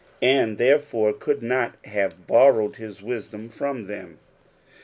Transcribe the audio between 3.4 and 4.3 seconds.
from them.